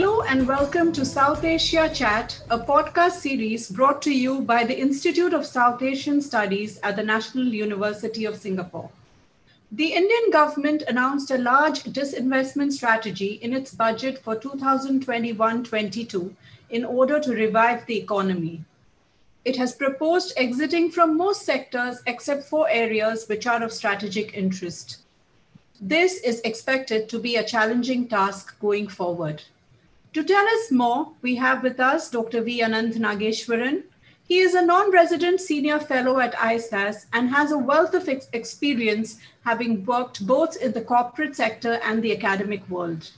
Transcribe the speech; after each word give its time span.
Hello 0.00 0.22
and 0.22 0.48
welcome 0.48 0.92
to 0.92 1.04
South 1.04 1.44
Asia 1.44 1.86
Chat, 1.92 2.42
a 2.48 2.58
podcast 2.58 3.20
series 3.20 3.70
brought 3.70 4.00
to 4.00 4.10
you 4.10 4.40
by 4.40 4.64
the 4.64 4.80
Institute 4.80 5.34
of 5.34 5.44
South 5.44 5.82
Asian 5.82 6.22
Studies 6.22 6.80
at 6.82 6.96
the 6.96 7.02
National 7.02 7.44
University 7.44 8.24
of 8.24 8.38
Singapore. 8.38 8.88
The 9.72 9.92
Indian 9.92 10.30
government 10.32 10.84
announced 10.88 11.30
a 11.30 11.36
large 11.36 11.82
disinvestment 11.82 12.72
strategy 12.72 13.32
in 13.42 13.52
its 13.52 13.74
budget 13.74 14.18
for 14.24 14.36
2021 14.36 15.64
22 15.64 16.34
in 16.70 16.86
order 16.86 17.20
to 17.20 17.32
revive 17.32 17.84
the 17.84 17.98
economy. 17.98 18.64
It 19.44 19.56
has 19.56 19.74
proposed 19.74 20.32
exiting 20.38 20.90
from 20.90 21.18
most 21.18 21.42
sectors 21.42 22.00
except 22.06 22.44
for 22.44 22.70
areas 22.70 23.28
which 23.28 23.46
are 23.46 23.62
of 23.62 23.70
strategic 23.70 24.32
interest. 24.32 25.02
This 25.78 26.22
is 26.22 26.40
expected 26.40 27.10
to 27.10 27.18
be 27.18 27.36
a 27.36 27.44
challenging 27.44 28.08
task 28.08 28.58
going 28.60 28.88
forward. 28.88 29.42
To 30.12 30.24
tell 30.24 30.44
us 30.44 30.72
more, 30.72 31.12
we 31.22 31.36
have 31.36 31.62
with 31.62 31.78
us 31.78 32.10
Dr. 32.10 32.42
V. 32.42 32.62
Ananth 32.62 32.96
Nageswaran. 32.96 33.84
He 34.26 34.38
is 34.38 34.54
a 34.54 34.62
non 34.62 34.90
resident 34.90 35.40
senior 35.40 35.78
fellow 35.78 36.18
at 36.18 36.34
ISAS 36.34 37.06
and 37.12 37.30
has 37.30 37.52
a 37.52 37.58
wealth 37.58 37.94
of 37.94 38.08
ex- 38.08 38.26
experience 38.32 39.18
having 39.44 39.84
worked 39.84 40.26
both 40.26 40.56
in 40.56 40.72
the 40.72 40.80
corporate 40.80 41.36
sector 41.36 41.74
and 41.84 42.02
the 42.02 42.16
academic 42.16 42.68
world. 42.68 43.08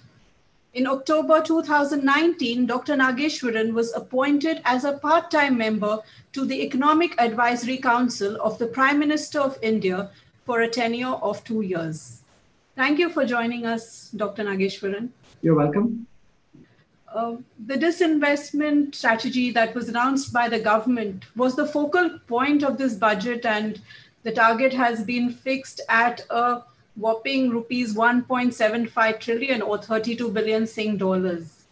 In 0.75 0.87
October 0.87 1.41
2019, 1.41 2.67
Dr. 2.67 2.97
Nageswaran 2.97 3.73
was 3.73 3.95
appointed 3.95 4.61
as 4.67 4.85
a 4.85 4.99
part 4.99 5.31
time 5.31 5.57
member 5.57 5.99
to 6.35 6.45
the 6.45 6.63
Economic 6.63 7.19
Advisory 7.19 7.79
Council 7.79 8.37
of 8.43 8.59
the 8.59 8.67
Prime 8.67 8.99
Minister 8.99 9.41
of 9.41 9.59
India 9.63 10.11
for 10.45 10.61
a 10.61 10.69
tenure 10.69 11.17
of 11.23 11.43
two 11.45 11.63
years. 11.63 12.21
Thank 12.77 12.99
you 12.99 13.09
for 13.09 13.25
joining 13.25 13.65
us, 13.65 14.11
Dr. 14.15 14.45
Nageswaran. 14.45 15.09
You're 15.41 15.57
welcome. 15.57 16.07
Uh, 17.15 17.37
the 17.67 17.75
disinvestment 17.75 18.95
strategy 18.95 19.51
that 19.51 19.75
was 19.75 19.89
announced 19.89 20.33
by 20.33 20.49
the 20.49 20.59
government 20.59 21.25
was 21.37 21.55
the 21.55 21.67
focal 21.67 22.19
point 22.27 22.63
of 22.63 22.79
this 22.79 22.95
budget, 22.95 23.45
and 23.45 23.81
the 24.23 24.33
target 24.33 24.73
has 24.73 25.05
been 25.05 25.31
fixed 25.31 25.83
at 25.91 26.25
a 26.31 26.63
whopping 26.97 27.51
rupees 27.51 27.95
1.75 27.95 29.21
trillion 29.21 29.61
or 29.61 29.77
32 29.79 30.31
billion 30.31 30.67
Sing 30.67 30.97
dollars. 30.97 31.65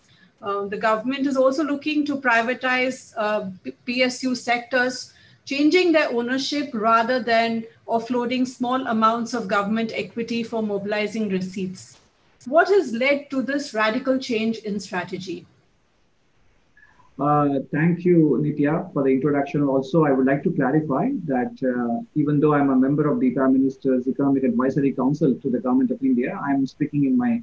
Uh, 0.43 0.67
the 0.67 0.77
government 0.77 1.27
is 1.27 1.37
also 1.37 1.63
looking 1.65 2.05
to 2.05 2.17
privatize 2.17 3.15
uh, 3.17 3.51
PSU 3.87 4.37
sectors, 4.37 5.13
changing 5.45 5.93
their 5.93 6.11
ownership 6.11 6.71
rather 6.75 7.23
than 7.23 7.65
offloading 7.89 8.47
small 8.47 8.87
amounts 8.87 9.35
of 9.35 9.49
government 9.49 9.93
equity 9.95 10.43
for 10.43 10.63
mobilizing 10.63 11.29
receipts. 11.29 12.00
What 12.47 12.69
has 12.69 12.93
led 12.95 13.29
to 13.31 13.43
this 13.43 13.75
radical 13.75 14.19
change 14.19 14.59
in 14.59 14.81
strategy? 14.81 15.47
Uh, 17.21 17.59
thank 17.71 18.03
you, 18.03 18.41
Nitya, 18.43 18.91
for 18.95 19.03
the 19.03 19.11
introduction. 19.11 19.63
Also, 19.65 20.05
I 20.07 20.13
would 20.13 20.25
like 20.25 20.43
to 20.45 20.53
clarify 20.53 21.11
that 21.27 21.53
uh, 21.63 22.03
even 22.15 22.41
though 22.41 22.55
I'm 22.55 22.71
a 22.71 22.77
member 22.77 23.11
of 23.11 23.21
the 23.21 23.31
Prime 23.33 23.53
Minister's 23.53 24.09
Economic 24.09 24.45
Advisory 24.45 24.93
Council 24.93 25.35
to 25.35 25.51
the 25.51 25.59
Government 25.59 25.91
of 25.91 26.03
India, 26.03 26.41
I'm 26.43 26.67
speaking 26.67 27.05
in 27.05 27.19
my 27.19 27.43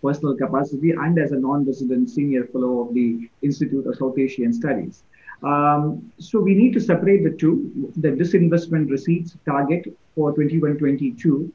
personal 0.00 0.36
capacity 0.36 0.92
and 0.92 1.18
as 1.18 1.32
a 1.32 1.36
non-resident 1.36 2.08
senior 2.08 2.44
fellow 2.44 2.82
of 2.82 2.94
the 2.94 3.28
Institute 3.42 3.84
of 3.84 3.96
South 3.96 4.16
Asian 4.16 4.52
Studies. 4.52 5.02
Um, 5.42 6.12
so 6.18 6.38
we 6.38 6.54
need 6.54 6.72
to 6.74 6.80
separate 6.80 7.24
the 7.24 7.36
two, 7.36 7.92
the 7.96 8.10
disinvestment 8.10 8.90
receipts 8.90 9.36
target 9.44 9.92
for 10.14 10.32
21-22 10.34 11.50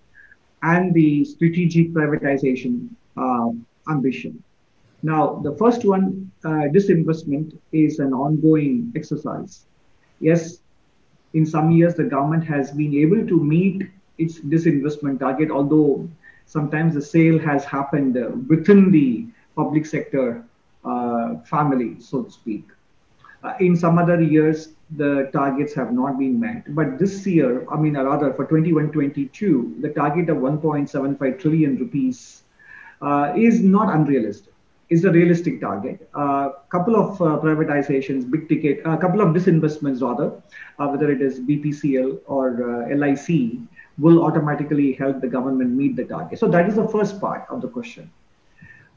and 0.63 0.93
the 0.93 1.25
strategic 1.25 1.91
privatization 1.91 2.89
uh, 3.17 3.49
ambition. 3.89 4.43
Now, 5.03 5.41
the 5.43 5.55
first 5.55 5.83
one, 5.83 6.31
uh, 6.45 6.69
disinvestment, 6.73 7.57
is 7.71 7.99
an 7.99 8.13
ongoing 8.13 8.91
exercise. 8.95 9.65
Yes, 10.19 10.59
in 11.33 11.45
some 11.45 11.71
years, 11.71 11.95
the 11.95 12.03
government 12.03 12.45
has 12.45 12.71
been 12.71 12.93
able 12.95 13.25
to 13.25 13.43
meet 13.43 13.89
its 14.17 14.39
disinvestment 14.39 15.19
target, 15.19 15.49
although 15.49 16.07
sometimes 16.45 16.93
the 16.93 17.01
sale 17.01 17.39
has 17.39 17.65
happened 17.65 18.17
uh, 18.17 18.29
within 18.47 18.91
the 18.91 19.27
public 19.55 19.85
sector 19.85 20.43
uh, 20.85 21.35
family, 21.45 21.99
so 21.99 22.23
to 22.23 22.31
speak. 22.31 22.65
Uh, 23.43 23.53
in 23.59 23.75
some 23.75 23.97
other 23.97 24.21
years, 24.21 24.73
the 24.95 25.29
targets 25.33 25.73
have 25.73 25.93
not 25.93 26.19
been 26.19 26.39
met. 26.39 26.75
But 26.75 26.99
this 26.99 27.25
year, 27.25 27.65
I 27.71 27.77
mean, 27.77 27.93
rather 27.93 28.33
for 28.33 28.45
21-22, 28.45 29.81
the 29.81 29.89
target 29.89 30.29
of 30.29 30.37
1.75 30.37 31.39
trillion 31.39 31.77
rupees 31.77 32.43
uh, 33.01 33.33
is 33.35 33.61
not 33.61 33.93
unrealistic. 33.93 34.53
Is 34.89 35.05
a 35.05 35.11
realistic 35.11 35.61
target. 35.61 36.09
A 36.15 36.19
uh, 36.19 36.49
couple 36.69 36.97
of 36.97 37.21
uh, 37.21 37.39
privatizations, 37.39 38.29
big 38.29 38.49
ticket, 38.49 38.81
a 38.83 38.97
couple 38.97 39.21
of 39.21 39.29
disinvestments 39.29 40.01
rather, 40.01 40.33
uh, 40.79 40.87
whether 40.89 41.09
it 41.09 41.21
is 41.21 41.39
BPCL 41.39 42.19
or 42.25 42.91
uh, 42.91 42.93
LIC, 42.93 43.59
will 43.97 44.21
automatically 44.21 44.91
help 44.91 45.21
the 45.21 45.27
government 45.27 45.69
meet 45.69 45.95
the 45.95 46.03
target. 46.03 46.39
So 46.39 46.49
that 46.49 46.67
is 46.67 46.75
the 46.75 46.89
first 46.89 47.21
part 47.21 47.45
of 47.49 47.61
the 47.61 47.69
question 47.69 48.11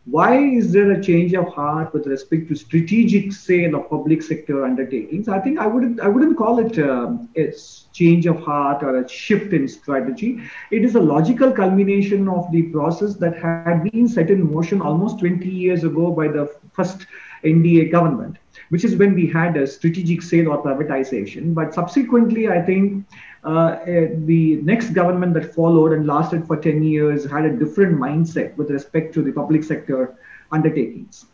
why 0.06 0.37
is 0.37 0.70
there 0.70 0.91
a 0.91 1.03
change 1.03 1.32
of 1.32 1.48
heart 1.48 1.94
with 1.94 2.06
respect 2.06 2.48
to 2.48 2.54
strategic 2.54 3.32
sale 3.32 3.75
of 3.75 3.88
public 3.88 4.22
sector 4.22 4.65
undertakings? 4.65 5.28
I 5.28 5.41
think 5.41 5.59
I 5.59 5.66
wouldn't 5.66 5.98
I 6.00 6.09
wouldn't 6.09 6.37
call 6.37 6.59
it 6.59 6.78
um, 6.78 7.31
a 7.37 7.53
change 7.92 8.26
of 8.26 8.38
heart 8.41 8.82
or 8.82 8.98
a 8.98 9.09
shift 9.09 9.54
in 9.54 9.66
strategy. 9.66 10.41
It 10.70 10.84
is 10.84 10.94
a 10.94 11.00
logical 11.00 11.53
culmination 11.53 12.28
of 12.28 12.53
the 12.53 12.65
process 12.65 13.15
that 13.16 13.37
had 13.38 13.84
been 13.84 14.06
set 14.06 14.31
in 14.31 14.53
motion 14.53 14.82
almost 14.82 15.20
20 15.20 15.48
years 15.48 15.84
ago 15.84 16.10
by 16.12 16.28
the 16.28 16.54
first 16.72 17.06
NDA 17.42 17.91
government, 17.91 18.36
which 18.71 18.85
is 18.85 18.97
when 18.97 19.15
we 19.15 19.27
had 19.27 19.57
a 19.57 19.67
strategic 19.67 20.23
sale 20.23 20.51
or 20.51 20.63
privatization. 20.63 21.55
But 21.55 21.75
subsequently, 21.75 22.49
I 22.49 22.61
think 22.63 23.07
uh, 23.45 23.79
eh, 23.87 24.09
the 24.25 24.57
next 24.63 24.91
government 24.91 25.35
that 25.35 25.55
followed 25.55 25.93
and 25.93 26.07
lasted 26.07 26.47
for 26.47 26.57
10 26.57 26.83
years 26.83 27.25
had 27.31 27.45
a 27.45 27.57
different 27.57 27.99
mindset 27.99 28.57
with 28.57 28.71
respect 28.71 29.15
to 29.15 29.23
the 29.23 29.33
public 29.33 29.65
sector 29.65 30.17
undertakings. 30.51 31.27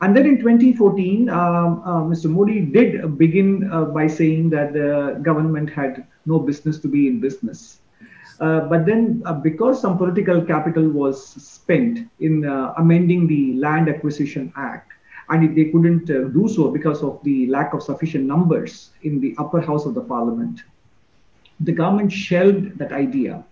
And 0.00 0.16
then 0.16 0.26
in 0.26 0.38
2014, 0.38 1.28
um, 1.28 1.36
uh, 1.84 2.02
Mr. 2.02 2.28
Modi 2.28 2.60
did 2.60 3.16
begin 3.18 3.70
uh, 3.72 3.84
by 3.84 4.08
saying 4.08 4.50
that 4.50 4.72
the 4.72 5.20
government 5.22 5.70
had 5.70 6.06
no 6.26 6.40
business 6.40 6.78
to 6.80 6.88
be 6.88 7.06
in 7.06 7.20
business. 7.20 7.78
Uh, 8.40 8.60
but 8.62 8.84
then, 8.84 9.22
uh, 9.24 9.32
because 9.32 9.80
some 9.80 9.96
political 9.96 10.42
capital 10.42 10.88
was 10.88 11.24
spent 11.24 12.10
in 12.18 12.44
uh, 12.44 12.74
amending 12.76 13.28
the 13.28 13.54
Land 13.54 13.88
Acquisition 13.88 14.52
Act, 14.56 14.91
and 15.28 15.56
they 15.56 15.66
couldn't 15.66 16.06
do 16.06 16.48
so 16.48 16.70
because 16.70 17.02
of 17.02 17.22
the 17.24 17.46
lack 17.46 17.74
of 17.74 17.82
sufficient 17.82 18.24
numbers 18.24 18.90
in 19.02 19.20
the 19.20 19.34
upper 19.38 19.60
house 19.60 19.86
of 19.86 19.94
the 19.94 20.00
parliament, 20.00 20.62
the 21.60 21.72
government 21.72 22.12
shelved 22.12 22.78
that 22.78 22.92
idea 22.92 23.44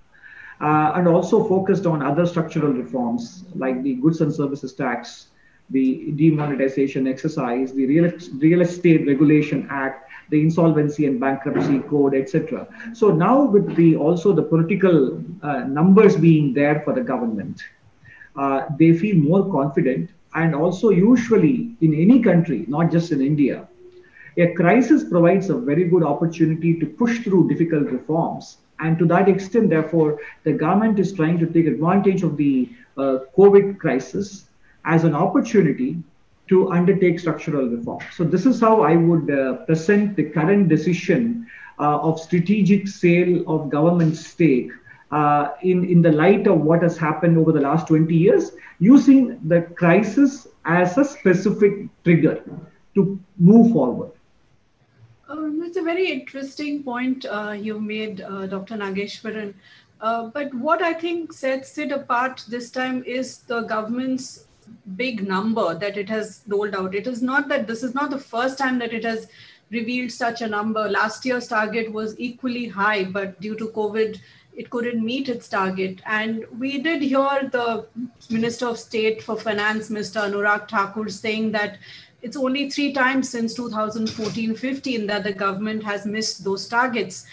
uh, 0.60 0.92
and 0.94 1.08
also 1.08 1.44
focused 1.48 1.86
on 1.86 2.02
other 2.02 2.26
structural 2.26 2.72
reforms 2.72 3.44
like 3.54 3.82
the 3.82 3.94
goods 3.94 4.20
and 4.20 4.32
services 4.32 4.72
tax, 4.72 5.28
the 5.70 6.12
demonetization 6.16 7.06
exercise, 7.06 7.72
the 7.72 7.86
real, 7.86 8.10
real 8.38 8.60
estate 8.60 9.06
regulation 9.06 9.66
act, 9.70 10.10
the 10.30 10.40
insolvency 10.40 11.06
and 11.06 11.18
bankruptcy 11.18 11.80
code, 11.80 12.14
etc. 12.14 12.66
So 12.92 13.10
now 13.10 13.44
with 13.44 13.74
the 13.76 13.96
also 13.96 14.32
the 14.32 14.42
political 14.42 15.22
uh, 15.42 15.60
numbers 15.60 16.16
being 16.16 16.52
there 16.52 16.82
for 16.84 16.92
the 16.92 17.00
government, 17.00 17.62
uh, 18.36 18.66
they 18.78 18.96
feel 18.96 19.16
more 19.16 19.50
confident. 19.50 20.10
And 20.34 20.54
also 20.54 20.90
usually 20.90 21.74
in 21.80 21.94
any 21.94 22.22
country, 22.22 22.64
not 22.68 22.90
just 22.90 23.10
in 23.12 23.20
India, 23.20 23.68
a 24.36 24.54
crisis 24.54 25.04
provides 25.08 25.50
a 25.50 25.58
very 25.58 25.84
good 25.84 26.02
opportunity 26.04 26.78
to 26.78 26.86
push 26.86 27.18
through 27.20 27.48
difficult 27.48 27.90
reforms. 27.90 28.58
And 28.78 28.98
to 28.98 29.06
that 29.06 29.28
extent, 29.28 29.70
therefore, 29.70 30.20
the 30.44 30.52
government 30.52 30.98
is 30.98 31.12
trying 31.12 31.38
to 31.38 31.46
take 31.46 31.66
advantage 31.66 32.22
of 32.22 32.36
the 32.36 32.70
uh, 32.96 33.18
COVID 33.36 33.78
crisis 33.78 34.46
as 34.84 35.04
an 35.04 35.14
opportunity 35.14 36.02
to 36.48 36.70
undertake 36.72 37.20
structural 37.20 37.66
reform. 37.66 38.00
So 38.12 38.24
this 38.24 38.46
is 38.46 38.60
how 38.60 38.82
I 38.82 38.96
would 38.96 39.30
uh, 39.30 39.64
present 39.66 40.16
the 40.16 40.24
current 40.24 40.68
decision 40.68 41.46
uh, 41.78 41.98
of 41.98 42.18
strategic 42.20 42.88
sale 42.88 43.44
of 43.46 43.70
government 43.70 44.16
stake 44.16 44.72
uh, 45.10 45.52
in, 45.62 45.84
in 45.84 46.02
the 46.02 46.12
light 46.12 46.46
of 46.46 46.60
what 46.60 46.82
has 46.82 46.96
happened 46.96 47.36
over 47.38 47.52
the 47.52 47.60
last 47.60 47.88
20 47.88 48.14
years, 48.14 48.52
using 48.78 49.40
the 49.48 49.62
crisis 49.62 50.46
as 50.64 50.96
a 50.98 51.04
specific 51.04 51.88
trigger 52.04 52.42
to 52.94 53.18
move 53.38 53.72
forward. 53.72 54.12
Um, 55.28 55.62
it's 55.64 55.76
a 55.76 55.82
very 55.82 56.10
interesting 56.10 56.82
point 56.82 57.24
uh, 57.24 57.52
you 57.52 57.80
made, 57.80 58.20
uh, 58.20 58.46
Dr. 58.46 58.76
Nageswaran. 58.76 59.54
Uh, 60.00 60.26
but 60.28 60.52
what 60.54 60.82
I 60.82 60.92
think 60.92 61.32
sets 61.32 61.76
it 61.78 61.92
apart 61.92 62.44
this 62.48 62.70
time 62.70 63.04
is 63.04 63.38
the 63.38 63.60
government's 63.62 64.46
big 64.96 65.26
number 65.26 65.74
that 65.74 65.96
it 65.96 66.08
has 66.08 66.42
rolled 66.48 66.74
out. 66.74 66.94
It 66.94 67.06
is 67.06 67.22
not 67.22 67.48
that 67.48 67.66
this 67.66 67.82
is 67.82 67.94
not 67.94 68.10
the 68.10 68.18
first 68.18 68.58
time 68.58 68.78
that 68.78 68.92
it 68.92 69.04
has 69.04 69.28
revealed 69.70 70.10
such 70.10 70.42
a 70.42 70.48
number. 70.48 70.88
Last 70.88 71.24
year's 71.24 71.46
target 71.46 71.92
was 71.92 72.18
equally 72.18 72.66
high, 72.66 73.04
but 73.04 73.40
due 73.40 73.56
to 73.56 73.66
COVID, 73.68 74.18
it 74.60 74.68
couldn't 74.68 75.02
meet 75.02 75.30
its 75.30 75.48
target. 75.48 76.02
And 76.04 76.44
we 76.58 76.82
did 76.82 77.00
hear 77.00 77.48
the 77.50 77.86
Minister 78.28 78.68
of 78.68 78.78
State 78.78 79.22
for 79.22 79.34
Finance, 79.34 79.88
Mr. 79.88 80.20
Anurag 80.26 80.68
Thakur, 80.68 81.08
saying 81.08 81.52
that 81.52 81.78
it's 82.20 82.36
only 82.36 82.68
three 82.68 82.92
times 82.92 83.30
since 83.30 83.58
2014-15 83.58 85.06
that 85.06 85.24
the 85.24 85.32
government 85.32 85.82
has 85.82 86.04
missed 86.04 86.44
those 86.44 86.68
targets. 86.68 87.24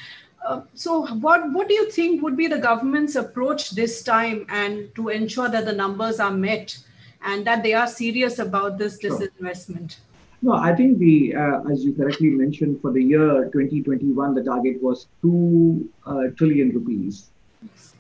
Uh, 0.47 0.62
so 0.74 1.06
what, 1.15 1.51
what 1.51 1.68
do 1.68 1.74
you 1.74 1.91
think 1.91 2.21
would 2.21 2.38
be 2.38 2.47
the 2.47 2.59
government's 2.69 3.18
approach 3.18 3.71
this 3.71 4.03
time 4.03 4.45
and 4.47 4.95
to 4.95 5.09
ensure 5.09 5.50
that 5.50 5.65
the 5.65 5.73
numbers 5.73 6.21
are 6.21 6.31
met 6.31 6.77
and 7.25 7.45
that 7.45 7.62
they 7.62 7.73
are 7.73 7.88
serious 7.88 8.39
about 8.39 8.77
this 8.77 9.00
disinvestment? 9.03 9.97
No, 10.41 10.53
I 10.53 10.75
think 10.75 10.99
the, 10.99 11.35
uh, 11.35 11.61
as 11.71 11.83
you 11.83 11.93
correctly 11.93 12.29
mentioned, 12.29 12.79
for 12.81 12.91
the 12.91 13.03
year 13.03 13.45
2021, 13.45 14.35
the 14.35 14.43
target 14.43 14.81
was 14.81 15.07
2 15.23 15.89
uh, 16.05 16.23
trillion 16.37 16.69
rupees. 16.69 17.31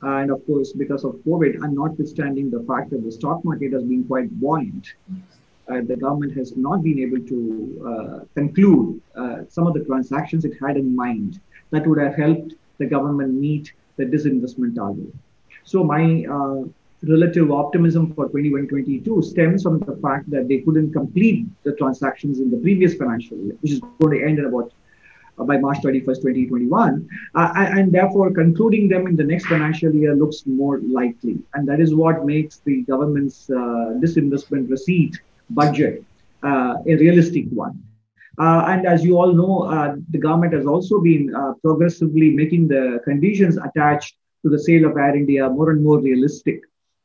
And 0.03 0.29
of 0.29 0.45
course, 0.45 0.71
because 0.73 1.03
of 1.03 1.15
COVID, 1.25 1.63
and 1.63 1.73
notwithstanding 1.73 2.51
the 2.51 2.63
fact 2.67 2.91
that 2.91 3.03
the 3.03 3.11
stock 3.11 3.43
market 3.43 3.73
has 3.73 3.83
been 3.83 4.03
quite 4.03 4.29
buoyant, 4.39 4.93
uh, 5.67 5.81
the 5.81 5.95
government 5.95 6.37
has 6.37 6.55
not 6.55 6.83
been 6.83 6.99
able 6.99 7.19
to 7.19 7.39
uh, 7.89 8.25
conclude 8.35 9.01
uh, 9.15 9.37
some 9.49 9.65
of 9.65 9.73
the 9.73 9.83
transactions 9.83 10.45
it 10.45 10.53
had 10.61 10.77
in 10.77 10.95
mind 10.95 11.39
that 11.71 11.85
would 11.87 11.99
have 11.99 12.15
helped 12.15 12.53
the 12.77 12.85
government 12.85 13.33
meet 13.33 13.73
the 13.97 14.05
disinvestment 14.05 14.75
target. 14.75 15.11
So 15.63 15.83
my 15.83 16.23
relative 17.03 17.51
optimism 17.51 18.13
for 18.13 18.29
21-22 18.29 19.23
stems 19.23 19.63
from 19.63 19.79
the 19.79 19.95
fact 19.97 20.29
that 20.31 20.47
they 20.47 20.59
couldn't 20.59 20.93
complete 20.93 21.45
the 21.63 21.73
transactions 21.73 22.39
in 22.39 22.49
the 22.49 22.57
previous 22.57 22.95
financial 22.95 23.37
year, 23.37 23.55
which 23.61 23.71
is 23.71 23.81
going 23.99 24.19
to 24.19 24.25
end 24.25 24.39
in 24.39 24.45
about 24.45 24.71
uh, 25.39 25.43
by 25.43 25.57
March 25.57 25.77
31st, 25.77 26.05
2021. 26.05 27.07
Uh, 27.35 27.53
and 27.55 27.91
therefore, 27.91 28.31
concluding 28.33 28.89
them 28.89 29.05
in 29.05 29.15
the 29.15 29.23
next 29.23 29.45
financial 29.45 29.93
year 29.93 30.15
looks 30.15 30.43
more 30.47 30.79
likely. 30.79 31.37
And 31.53 31.67
that 31.67 31.79
is 31.79 31.93
what 31.93 32.25
makes 32.25 32.57
the 32.65 32.81
government's 32.83 33.49
uh, 33.49 33.93
disinvestment 34.01 34.69
receipt 34.69 35.19
budget 35.51 36.03
uh, 36.43 36.75
a 36.87 36.95
realistic 36.95 37.45
one. 37.49 37.81
Uh, 38.39 38.65
and 38.67 38.85
as 38.85 39.03
you 39.03 39.17
all 39.17 39.33
know, 39.33 39.63
uh, 39.63 39.95
the 40.09 40.17
government 40.17 40.53
has 40.53 40.65
also 40.65 40.99
been 41.01 41.33
progressively 41.63 42.29
making 42.29 42.67
the 42.67 42.99
conditions 43.03 43.57
attached 43.57 44.15
to 44.43 44.49
the 44.49 44.59
sale 44.59 44.85
of 44.85 44.95
Air 44.97 45.15
India 45.15 45.49
more 45.49 45.71
and 45.71 45.83
more 45.83 45.99
realistic 45.99 46.61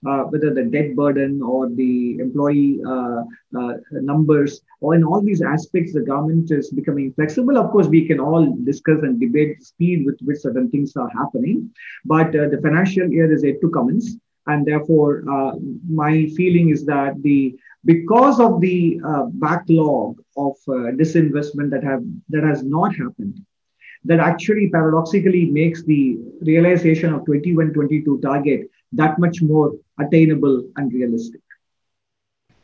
uh, 0.07 0.25
whether 0.25 0.53
the 0.53 0.65
debt 0.65 0.97
burden 0.97 1.41
or 1.43 1.69
the 1.69 2.19
employee 2.19 2.81
uh, 2.87 3.23
uh, 3.59 3.75
numbers, 3.93 4.61
or 4.81 4.95
in 4.95 5.05
all 5.05 5.21
these 5.21 5.43
aspects, 5.43 5.93
the 5.93 6.01
government 6.01 6.51
is 6.51 6.71
becoming 6.71 7.13
flexible. 7.13 7.57
Of 7.57 7.71
course, 7.71 7.87
we 7.87 8.07
can 8.07 8.19
all 8.19 8.57
discuss 8.65 9.03
and 9.03 9.21
debate 9.21 9.59
the 9.59 9.65
speed 9.65 10.05
with 10.05 10.19
which 10.23 10.39
certain 10.39 10.71
things 10.71 10.97
are 10.97 11.11
happening, 11.11 11.71
but 12.05 12.29
uh, 12.29 12.49
the 12.49 12.61
financial 12.63 13.09
year 13.11 13.33
is 13.33 13.45
yet 13.45 13.61
to 13.61 13.71
commence. 13.71 14.17
And 14.49 14.67
therefore, 14.67 15.23
uh, 15.31 15.53
my 15.89 16.27
feeling 16.37 16.71
is 16.71 16.85
that 16.87 17.23
the 17.23 17.57
because 17.85 18.41
of 18.41 18.61
the 18.61 19.01
uh, 19.05 19.27
backlog 19.35 20.21
of 20.37 20.55
disinvestment 20.69 21.71
that 21.71 21.85
have 21.85 22.03
that 22.31 22.43
has 22.43 22.65
not 22.65 22.95
happened, 22.97 23.41
that 24.05 24.19
actually 24.19 24.69
paradoxically 24.71 25.47
makes 25.47 25.85
the 25.85 26.19
realization 26.41 27.15
of 27.15 27.23
21-22 27.23 28.21
target 28.21 28.69
that 28.93 29.19
much 29.19 29.43
more 29.43 29.73
attainable 29.99 30.65
and 30.77 30.93
realistic. 30.93 31.41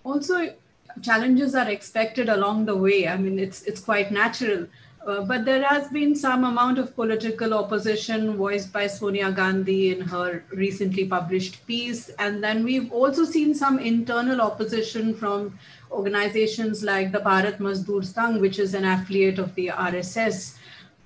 Also, 0.04 0.54
challenges 1.02 1.54
are 1.54 1.68
expected 1.70 2.28
along 2.28 2.66
the 2.66 2.76
way. 2.76 3.08
I 3.08 3.16
mean, 3.16 3.38
it's 3.38 3.62
it's 3.62 3.80
quite 3.80 4.10
natural. 4.10 4.66
Uh, 5.06 5.22
but 5.22 5.44
there 5.44 5.62
has 5.62 5.88
been 5.88 6.14
some 6.14 6.44
amount 6.44 6.78
of 6.78 6.94
political 6.94 7.54
opposition 7.54 8.36
voiced 8.36 8.72
by 8.72 8.86
Sonia 8.86 9.30
Gandhi 9.32 9.90
in 9.90 10.02
her 10.02 10.44
recently 10.50 11.06
published 11.06 11.66
piece. 11.66 12.10
And 12.18 12.44
then 12.44 12.62
we've 12.62 12.92
also 12.92 13.24
seen 13.24 13.54
some 13.54 13.78
internal 13.78 14.42
opposition 14.42 15.14
from 15.14 15.58
organizations 15.90 16.82
like 16.82 17.12
the 17.12 17.20
Bharat 17.20 17.58
Mazdoor 17.58 18.04
Sangh, 18.04 18.38
which 18.40 18.58
is 18.58 18.74
an 18.74 18.84
affiliate 18.84 19.38
of 19.38 19.54
the 19.54 19.68
RSS. 19.68 20.56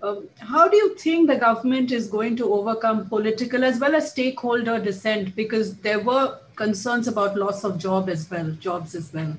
Um, 0.03 0.29
how 0.41 0.69
do 0.69 0.77
you 0.77 0.97
think 0.97 1.29
the 1.29 1.37
government 1.37 1.93
is 1.93 2.09
going 2.09 2.35
to 2.37 2.53
overcome 2.53 3.09
political 3.09 3.63
as 3.63 3.79
well 3.79 3.95
as 3.95 4.11
stakeholder 4.11 4.81
dissent? 4.81 5.37
Because 5.37 5.77
there 5.77 6.01
were 6.01 6.39
concerns 6.57 7.07
about 7.07 7.37
loss 7.37 7.63
of 7.63 7.79
job 7.79 8.09
as 8.09 8.29
well, 8.29 8.51
jobs 8.53 8.97
as 8.97 9.13
well. 9.13 9.37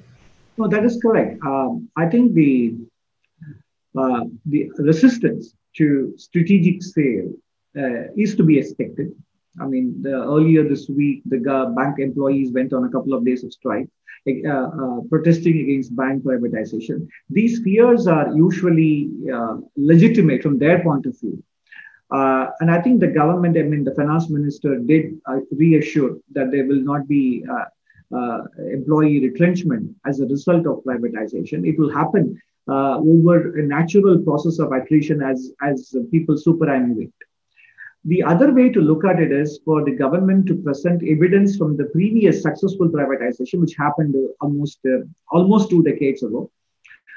No, 0.57 0.68
that 0.69 0.86
is 0.86 1.00
correct. 1.01 1.38
Um, 1.45 1.89
I 1.98 2.06
think 2.06 2.33
the 2.33 2.75
uh, 3.98 4.24
the 4.45 4.69
resistance 4.77 5.54
to 5.77 6.13
strategic 6.18 6.81
sale 6.81 7.33
uh, 7.77 8.12
is 8.16 8.36
to 8.36 8.44
be 8.44 8.57
expected. 8.57 9.12
I 9.59 9.66
mean, 9.66 10.01
the, 10.01 10.13
earlier 10.13 10.68
this 10.68 10.89
week, 10.89 11.21
the 11.25 11.74
bank 11.75 12.00
employees 12.00 12.51
went 12.51 12.74
on 12.74 12.86
a 12.86 12.89
couple 12.89 13.13
of 13.13 13.25
days 13.25 13.44
of 13.44 13.51
strike, 13.54 13.88
protesting 15.09 15.59
against 15.59 15.95
bank 15.95 16.23
privatization. 16.23 17.07
These 17.29 17.61
fears 17.63 18.07
are 18.07 18.33
usually 18.35 19.09
uh, 19.33 19.57
legitimate 19.75 20.41
from 20.43 20.57
their 20.57 20.81
point 20.81 21.05
of 21.05 21.19
view. 21.19 21.43
Uh, 22.11 22.47
and 22.59 22.69
I 22.69 22.79
think 22.81 22.99
the 22.99 23.07
government, 23.07 23.57
I 23.57 23.63
mean, 23.63 23.83
the 23.83 23.95
finance 23.95 24.29
minister 24.29 24.77
did 24.77 25.19
uh, 25.25 25.39
reassure 25.51 26.17
that 26.33 26.51
there 26.51 26.65
will 26.65 26.83
not 26.83 27.07
be 27.07 27.43
uh, 27.49 28.41
employee 28.71 29.19
retrenchment 29.27 29.95
as 30.05 30.19
a 30.19 30.27
result 30.27 30.67
of 30.67 30.83
privatization. 30.83 31.67
It 31.67 31.79
will 31.79 31.91
happen 31.91 32.39
over 32.67 33.57
a 33.57 33.63
natural 33.63 34.19
process 34.19 34.59
of 34.59 34.71
attrition 34.71 35.23
as, 35.23 35.51
as 35.63 35.95
people 36.11 36.35
superannuate. 36.35 37.11
The 38.05 38.21
other 38.21 38.53
way 38.53 38.69
to 38.69 38.81
look 38.81 39.05
at 39.05 39.21
it 39.21 39.31
is 39.31 39.61
for 39.63 39.85
the 39.85 39.95
government 39.95 40.45
to 40.47 40.55
present 40.55 41.01
evidence 41.03 41.55
from 41.55 41.77
the 41.77 41.85
previous 41.85 42.41
successful 42.41 42.89
privatization, 42.89 43.61
which 43.61 43.75
happened 43.77 44.13
almost 44.41 44.79
uh, 44.85 45.05
almost 45.31 45.69
two 45.69 45.83
decades 45.83 46.21
ago, 46.21 46.51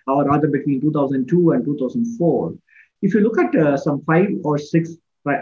or 0.06 0.24
rather 0.24 0.46
between 0.46 0.80
2002 0.80 1.50
and 1.50 1.64
2004. 1.64 2.54
If 3.02 3.14
you 3.14 3.20
look 3.20 3.38
at 3.38 3.54
uh, 3.56 3.76
some 3.76 4.02
five 4.04 4.28
or 4.44 4.58
six 4.58 4.96
uh, 5.28 5.34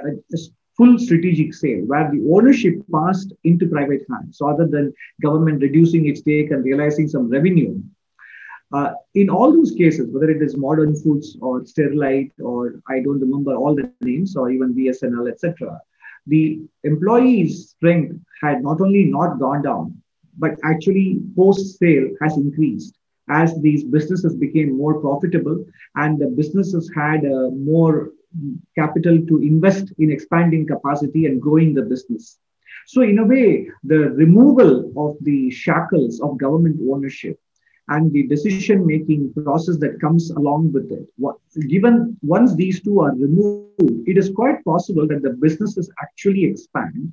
full 0.79 0.99
strategic 0.99 1.53
sale 1.53 1.85
where 1.85 2.11
the 2.11 2.27
ownership 2.33 2.75
passed 2.91 3.35
into 3.45 3.69
private 3.69 4.01
hands, 4.11 4.39
so 4.39 4.49
other 4.49 4.67
than 4.67 4.95
government 5.23 5.61
reducing 5.61 6.09
its 6.09 6.21
stake 6.21 6.53
and 6.53 6.65
realizing 6.65 7.07
some 7.07 7.29
revenue, 7.29 7.79
uh, 8.75 8.93
in 9.15 9.31
all 9.31 9.53
those 9.53 9.71
cases, 9.71 10.11
whether 10.11 10.31
it 10.31 10.43
is 10.43 10.57
modern 10.57 10.97
foods 10.97 11.37
or 11.41 11.61
Sterlite 11.61 12.33
or 12.41 12.81
I 12.89 13.01
don't 13.01 13.21
remember 13.21 13.55
all 13.55 13.75
the 13.75 13.91
names 14.01 14.37
or 14.37 14.51
even 14.51 14.75
BSNL, 14.75 15.31
etc., 15.31 15.81
the 16.27 16.61
employees' 16.83 17.69
strength 17.71 18.17
had 18.43 18.63
not 18.63 18.81
only 18.81 19.05
not 19.05 19.39
gone 19.39 19.63
down, 19.63 20.03
but 20.39 20.59
actually 20.65 21.21
post 21.37 21.79
sale 21.79 22.09
has 22.21 22.37
increased 22.37 22.99
as 23.29 23.61
these 23.61 23.85
businesses 23.85 24.35
became 24.35 24.77
more 24.77 25.01
profitable 25.01 25.65
and 25.97 26.19
the 26.19 26.27
businesses 26.27 26.91
had 26.95 27.25
uh, 27.25 27.51
more 27.51 28.11
capital 28.77 29.25
to 29.29 29.39
invest 29.39 29.93
in 29.99 30.11
expanding 30.11 30.67
capacity 30.67 31.27
and 31.27 31.41
growing 31.41 31.75
the 31.75 31.83
business. 31.83 32.39
So, 32.87 33.03
in 33.03 33.19
a 33.19 33.25
way, 33.25 33.69
the 33.85 34.11
removal 34.25 34.93
of 34.97 35.17
the 35.21 35.51
shackles 35.51 36.21
of 36.21 36.39
government 36.39 36.81
ownership 36.91 37.39
and 37.89 38.13
the 38.13 38.27
decision 38.27 38.87
making 38.87 39.33
process 39.35 39.77
that 39.79 40.01
comes 40.01 40.31
along 40.31 40.73
with 40.73 40.91
it. 40.91 41.07
What, 41.17 41.37
given 41.69 42.17
once 42.23 42.55
these 42.55 42.81
two 42.81 43.01
are 43.01 43.15
removed, 43.15 44.09
it 44.09 44.17
is 44.17 44.31
quite 44.31 44.65
possible 44.65 45.07
that 45.09 45.23
the 45.23 45.31
businesses 45.31 45.91
actually 46.03 46.45
expand, 46.45 47.13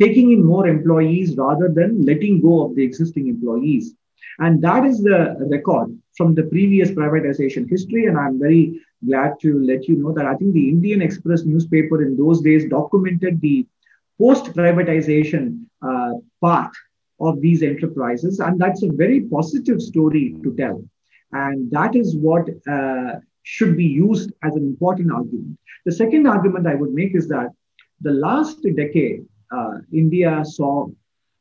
taking 0.00 0.32
in 0.32 0.44
more 0.44 0.68
employees 0.68 1.36
rather 1.36 1.68
than 1.68 2.04
letting 2.04 2.40
go 2.40 2.64
of 2.64 2.76
the 2.76 2.84
existing 2.84 3.28
employees. 3.28 3.94
And 4.38 4.62
that 4.62 4.84
is 4.84 5.02
the 5.02 5.36
record 5.50 5.96
from 6.16 6.34
the 6.34 6.44
previous 6.44 6.90
privatization 6.90 7.68
history. 7.68 8.06
And 8.06 8.18
I'm 8.18 8.38
very 8.38 8.80
glad 9.06 9.34
to 9.42 9.60
let 9.64 9.88
you 9.88 9.96
know 9.96 10.12
that 10.12 10.26
I 10.26 10.34
think 10.34 10.54
the 10.54 10.68
Indian 10.68 11.02
Express 11.02 11.44
newspaper 11.44 12.02
in 12.02 12.16
those 12.16 12.40
days 12.40 12.68
documented 12.68 13.40
the 13.40 13.66
post 14.18 14.46
privatization 14.46 15.64
uh, 15.82 16.12
path 16.42 16.72
of 17.28 17.40
these 17.40 17.62
enterprises. 17.62 18.40
And 18.40 18.60
that's 18.60 18.82
a 18.82 18.92
very 18.92 19.22
positive 19.22 19.80
story 19.80 20.36
to 20.42 20.54
tell. 20.56 20.82
And 21.32 21.70
that 21.70 21.96
is 21.96 22.16
what 22.16 22.48
uh, 22.70 23.20
should 23.42 23.76
be 23.76 23.84
used 23.84 24.32
as 24.42 24.56
an 24.56 24.64
important 24.64 25.12
argument. 25.12 25.58
The 25.84 25.92
second 25.92 26.26
argument 26.26 26.66
I 26.66 26.74
would 26.74 26.92
make 26.92 27.14
is 27.14 27.28
that 27.28 27.48
the 28.00 28.12
last 28.12 28.62
decade, 28.76 29.24
uh, 29.50 29.78
India 29.92 30.44
saw 30.44 30.88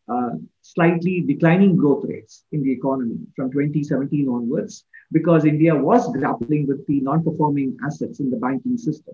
uh, 0.08 0.32
slightly 0.62 1.22
declining 1.22 1.75
growth 1.75 2.04
rates 2.08 2.44
in 2.52 2.62
the 2.63 2.72
economy 2.72 3.18
from 3.36 3.52
2017 3.52 4.28
onwards 4.28 4.86
because 5.12 5.46
India 5.46 5.75
was 5.75 6.12
grappling 6.12 6.68
with 6.68 6.86
the 6.88 7.00
non 7.02 7.24
performing 7.24 7.78
assets 7.86 8.20
in 8.20 8.30
the 8.30 8.38
banking 8.38 8.78
system. 8.78 9.13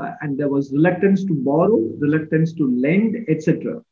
Uh, 0.00 0.12
and 0.20 0.38
there 0.38 0.48
was 0.48 0.72
reluctance 0.72 1.24
to 1.24 1.34
borrow, 1.34 1.76
reluctance 1.98 2.52
to 2.54 2.70
lend, 2.80 3.16
etc. 3.28 3.82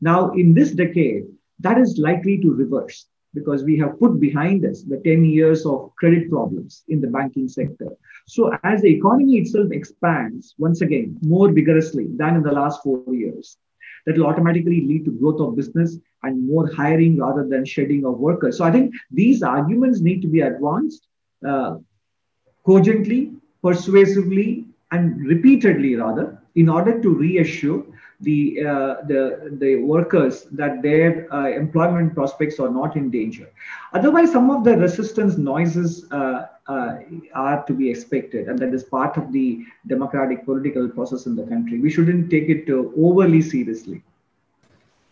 Now, 0.00 0.32
in 0.32 0.54
this 0.54 0.72
decade, 0.72 1.24
that 1.60 1.78
is 1.78 1.98
likely 1.98 2.38
to 2.40 2.52
reverse. 2.52 3.06
because 3.32 3.62
we 3.62 3.78
have 3.78 3.98
put 3.98 4.18
behind 4.18 4.64
us 4.64 4.82
the 4.82 5.00
10 5.04 5.24
years 5.24 5.64
of 5.64 5.92
credit 5.96 6.28
problems 6.30 6.82
in 6.88 7.00
the 7.00 7.06
banking 7.06 7.48
sector. 7.48 7.88
So, 8.26 8.52
as 8.64 8.82
the 8.82 8.92
economy 8.92 9.38
itself 9.38 9.68
expands 9.70 10.54
once 10.58 10.80
again 10.80 11.18
more 11.22 11.50
vigorously 11.52 12.06
than 12.16 12.36
in 12.36 12.42
the 12.42 12.52
last 12.52 12.82
four 12.82 13.14
years, 13.14 13.56
that 14.06 14.16
will 14.16 14.26
automatically 14.26 14.80
lead 14.80 15.04
to 15.04 15.12
growth 15.12 15.40
of 15.40 15.56
business 15.56 15.98
and 16.22 16.46
more 16.46 16.72
hiring 16.74 17.18
rather 17.18 17.46
than 17.46 17.64
shedding 17.64 18.04
of 18.04 18.18
workers. 18.18 18.58
So, 18.58 18.64
I 18.64 18.72
think 18.72 18.94
these 19.10 19.42
arguments 19.42 20.00
need 20.00 20.22
to 20.22 20.28
be 20.28 20.40
advanced 20.40 21.06
uh, 21.46 21.76
cogently, 22.66 23.32
persuasively, 23.62 24.66
and 24.90 25.24
repeatedly, 25.24 25.94
rather, 25.96 26.42
in 26.56 26.68
order 26.68 27.00
to 27.00 27.08
reassure 27.10 27.84
the 28.20 28.60
uh, 28.60 28.94
the 29.06 29.56
the 29.60 29.76
workers 29.76 30.44
that 30.52 30.82
their 30.82 31.32
uh, 31.32 31.48
employment 31.48 32.14
prospects 32.14 32.58
are 32.58 32.70
not 32.70 32.96
in 32.96 33.10
danger. 33.10 33.48
Otherwise, 33.92 34.30
some 34.32 34.50
of 34.50 34.62
the 34.64 34.76
resistance 34.76 35.38
noises 35.38 36.10
uh, 36.12 36.46
are 37.34 37.64
to 37.66 37.72
be 37.72 37.88
expected, 37.90 38.48
and 38.48 38.58
that 38.58 38.74
is 38.74 38.84
part 38.84 39.16
of 39.16 39.32
the 39.32 39.64
democratic 39.86 40.44
political 40.44 40.88
process 40.88 41.26
in 41.26 41.34
the 41.34 41.44
country. 41.44 41.80
We 41.80 41.90
shouldn't 41.90 42.30
take 42.30 42.48
it 42.48 42.70
overly 42.70 43.42
seriously. 43.42 44.02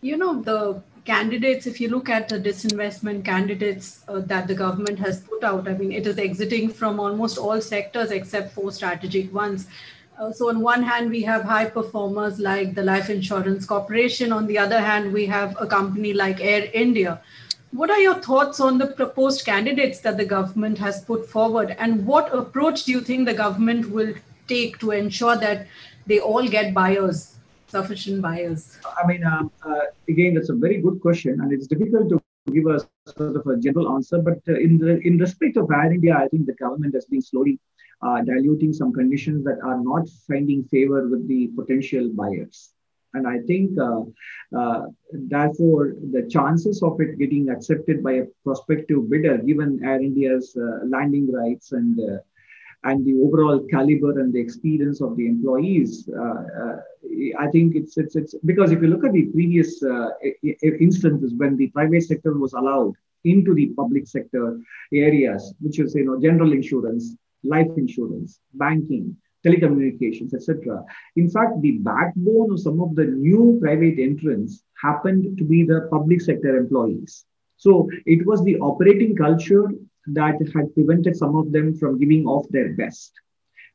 You 0.00 0.16
know 0.16 0.40
the 0.42 0.82
candidates. 1.04 1.66
If 1.66 1.80
you 1.80 1.88
look 1.88 2.08
at 2.10 2.28
the 2.28 2.38
disinvestment 2.38 3.24
candidates 3.24 4.04
uh, 4.08 4.20
that 4.32 4.46
the 4.46 4.54
government 4.54 4.98
has 4.98 5.20
put 5.20 5.42
out, 5.42 5.66
I 5.66 5.72
mean, 5.72 5.92
it 5.92 6.06
is 6.06 6.18
exiting 6.18 6.68
from 6.68 7.00
almost 7.00 7.38
all 7.38 7.60
sectors 7.62 8.10
except 8.10 8.52
for 8.52 8.70
strategic 8.70 9.32
ones 9.32 9.66
uh, 10.18 10.32
so 10.32 10.48
on 10.48 10.60
one 10.60 10.82
hand, 10.82 11.10
we 11.10 11.22
have 11.22 11.44
high 11.44 11.66
performers 11.66 12.38
like 12.38 12.74
the 12.74 12.82
Life 12.82 13.08
Insurance 13.08 13.64
Corporation. 13.64 14.32
On 14.32 14.46
the 14.46 14.58
other 14.58 14.80
hand, 14.80 15.12
we 15.12 15.26
have 15.26 15.56
a 15.60 15.66
company 15.66 16.12
like 16.12 16.40
Air 16.40 16.68
India. 16.74 17.20
What 17.70 17.90
are 17.90 17.98
your 18.00 18.14
thoughts 18.14 18.60
on 18.60 18.78
the 18.78 18.88
proposed 18.88 19.44
candidates 19.44 20.00
that 20.00 20.16
the 20.16 20.24
government 20.24 20.78
has 20.78 21.04
put 21.04 21.28
forward? 21.28 21.76
And 21.78 22.04
what 22.06 22.34
approach 22.34 22.84
do 22.84 22.92
you 22.92 23.00
think 23.00 23.26
the 23.26 23.34
government 23.34 23.90
will 23.90 24.14
take 24.48 24.78
to 24.78 24.90
ensure 24.90 25.36
that 25.36 25.66
they 26.06 26.18
all 26.18 26.48
get 26.48 26.72
buyers, 26.72 27.36
sufficient 27.68 28.22
buyers? 28.22 28.78
I 29.00 29.06
mean, 29.06 29.22
um, 29.24 29.52
uh, 29.64 29.82
again, 30.08 30.34
that's 30.34 30.48
a 30.48 30.54
very 30.54 30.80
good 30.80 31.00
question, 31.00 31.40
and 31.40 31.52
it's 31.52 31.66
difficult 31.66 32.08
to 32.08 32.22
give 32.50 32.66
a 32.66 32.80
sort 33.10 33.36
of 33.36 33.46
a 33.46 33.56
general 33.58 33.94
answer. 33.94 34.18
But 34.18 34.40
uh, 34.48 34.54
in 34.54 34.78
the 34.78 34.98
in 35.00 35.18
respect 35.18 35.58
of 35.58 35.70
Air 35.70 35.92
India, 35.92 36.16
I 36.16 36.26
think 36.28 36.46
the 36.46 36.54
government 36.54 36.94
has 36.94 37.04
been 37.04 37.20
slowly 37.20 37.60
uh, 38.02 38.22
diluting 38.22 38.72
some 38.72 38.92
conditions 38.92 39.44
that 39.44 39.58
are 39.62 39.82
not 39.82 40.08
finding 40.26 40.64
favor 40.64 41.08
with 41.08 41.26
the 41.28 41.48
potential 41.56 42.10
buyers. 42.14 42.72
And 43.14 43.26
I 43.26 43.38
think, 43.40 43.70
uh, 43.78 44.02
uh, 44.56 44.86
therefore, 45.12 45.94
the 46.12 46.28
chances 46.28 46.82
of 46.82 47.00
it 47.00 47.18
getting 47.18 47.48
accepted 47.48 48.02
by 48.02 48.12
a 48.12 48.26
prospective 48.44 49.08
bidder, 49.08 49.38
given 49.38 49.80
Air 49.82 50.00
India's 50.00 50.56
uh, 50.56 50.84
landing 50.86 51.32
rights 51.32 51.72
and 51.72 51.98
uh, 51.98 52.18
and 52.84 53.04
the 53.04 53.20
overall 53.20 53.58
caliber 53.68 54.20
and 54.20 54.32
the 54.32 54.38
experience 54.38 55.00
of 55.00 55.16
the 55.16 55.26
employees, 55.26 56.08
uh, 56.08 56.76
I 57.36 57.48
think 57.48 57.74
it's 57.74 57.96
it's 57.96 58.14
it's 58.14 58.34
because 58.44 58.70
if 58.70 58.80
you 58.82 58.88
look 58.88 59.04
at 59.04 59.12
the 59.12 59.26
previous 59.26 59.82
instances 60.62 61.34
when 61.36 61.56
the 61.56 61.68
private 61.68 62.02
sector 62.02 62.38
was 62.38 62.52
allowed 62.52 62.92
into 63.24 63.52
the 63.52 63.68
public 63.76 64.06
sector 64.06 64.60
areas, 64.92 65.54
which 65.60 65.80
is 65.80 65.94
you 65.96 66.04
know 66.04 66.20
general 66.20 66.52
insurance, 66.52 67.16
life 67.44 67.68
insurance, 67.76 68.40
banking, 68.54 69.16
telecommunications, 69.46 70.34
etc. 70.34 70.82
In 71.16 71.30
fact, 71.30 71.60
the 71.60 71.78
backbone 71.78 72.52
of 72.52 72.60
some 72.60 72.80
of 72.80 72.94
the 72.94 73.04
new 73.04 73.58
private 73.62 73.98
entrants 73.98 74.64
happened 74.82 75.38
to 75.38 75.44
be 75.44 75.64
the 75.64 75.88
public 75.90 76.20
sector 76.20 76.56
employees. 76.56 77.24
So 77.56 77.90
it 78.06 78.26
was 78.26 78.42
the 78.44 78.58
operating 78.58 79.16
culture 79.16 79.70
that 80.08 80.36
had 80.54 80.74
prevented 80.74 81.16
some 81.16 81.36
of 81.36 81.52
them 81.52 81.76
from 81.76 81.98
giving 81.98 82.26
off 82.26 82.46
their 82.50 82.74
best. 82.74 83.12